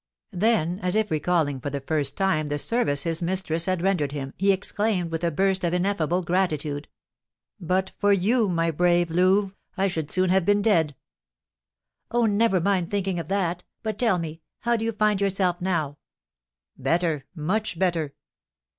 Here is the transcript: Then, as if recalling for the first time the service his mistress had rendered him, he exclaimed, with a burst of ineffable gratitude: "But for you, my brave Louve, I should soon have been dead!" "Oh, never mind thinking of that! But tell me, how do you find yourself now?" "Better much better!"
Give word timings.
Then, 0.33 0.79
as 0.79 0.95
if 0.95 1.11
recalling 1.11 1.59
for 1.59 1.69
the 1.69 1.79
first 1.79 2.17
time 2.17 2.47
the 2.47 2.57
service 2.57 3.03
his 3.03 3.21
mistress 3.21 3.67
had 3.67 3.83
rendered 3.83 4.13
him, 4.13 4.33
he 4.35 4.51
exclaimed, 4.51 5.11
with 5.11 5.23
a 5.23 5.29
burst 5.29 5.63
of 5.63 5.75
ineffable 5.75 6.23
gratitude: 6.23 6.87
"But 7.59 7.91
for 7.99 8.11
you, 8.11 8.49
my 8.49 8.71
brave 8.71 9.11
Louve, 9.11 9.55
I 9.77 9.87
should 9.87 10.09
soon 10.09 10.31
have 10.31 10.43
been 10.43 10.63
dead!" 10.63 10.95
"Oh, 12.09 12.25
never 12.25 12.59
mind 12.59 12.89
thinking 12.89 13.19
of 13.19 13.27
that! 13.29 13.63
But 13.83 13.99
tell 13.99 14.17
me, 14.17 14.41
how 14.61 14.75
do 14.75 14.83
you 14.85 14.91
find 14.91 15.21
yourself 15.21 15.61
now?" 15.61 15.99
"Better 16.79 17.25
much 17.35 17.77
better!" 17.77 18.15